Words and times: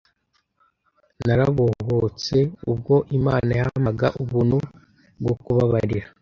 narabohotse, 1.25 2.37
ubwo 2.71 2.95
Imana 3.17 3.51
yampaga 3.61 4.07
Ubuntu 4.21 4.57
bwo 5.21 5.33
kubabarira,. 5.43 6.07